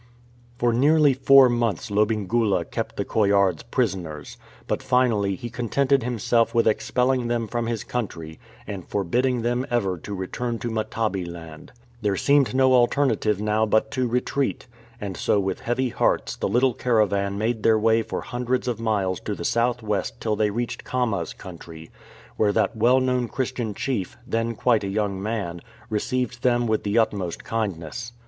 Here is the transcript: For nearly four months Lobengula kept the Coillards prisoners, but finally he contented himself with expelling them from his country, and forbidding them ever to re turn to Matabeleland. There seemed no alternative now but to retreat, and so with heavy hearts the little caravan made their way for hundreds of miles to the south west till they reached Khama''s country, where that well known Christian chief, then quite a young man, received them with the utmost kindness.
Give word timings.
For 0.57 0.73
nearly 0.73 1.13
four 1.13 1.47
months 1.47 1.91
Lobengula 1.91 2.65
kept 2.65 2.97
the 2.97 3.05
Coillards 3.05 3.61
prisoners, 3.61 4.35
but 4.65 4.81
finally 4.81 5.35
he 5.35 5.51
contented 5.51 6.01
himself 6.01 6.55
with 6.55 6.67
expelling 6.67 7.27
them 7.27 7.47
from 7.47 7.67
his 7.67 7.83
country, 7.83 8.39
and 8.65 8.87
forbidding 8.87 9.43
them 9.43 9.63
ever 9.69 9.99
to 9.99 10.15
re 10.15 10.25
turn 10.25 10.57
to 10.57 10.71
Matabeleland. 10.71 11.71
There 12.01 12.15
seemed 12.17 12.55
no 12.55 12.73
alternative 12.73 13.39
now 13.39 13.67
but 13.67 13.91
to 13.91 14.07
retreat, 14.07 14.65
and 14.99 15.15
so 15.15 15.39
with 15.39 15.59
heavy 15.59 15.89
hearts 15.89 16.35
the 16.35 16.49
little 16.49 16.73
caravan 16.73 17.37
made 17.37 17.61
their 17.61 17.77
way 17.77 18.01
for 18.01 18.21
hundreds 18.21 18.67
of 18.67 18.79
miles 18.79 19.19
to 19.19 19.35
the 19.35 19.45
south 19.45 19.83
west 19.83 20.19
till 20.19 20.35
they 20.35 20.49
reached 20.49 20.83
Khama''s 20.83 21.37
country, 21.37 21.91
where 22.37 22.51
that 22.51 22.75
well 22.75 22.99
known 22.99 23.27
Christian 23.27 23.75
chief, 23.75 24.17
then 24.25 24.55
quite 24.55 24.83
a 24.83 24.87
young 24.87 25.21
man, 25.21 25.61
received 25.91 26.41
them 26.41 26.65
with 26.65 26.81
the 26.81 26.97
utmost 26.97 27.43
kindness. 27.43 28.13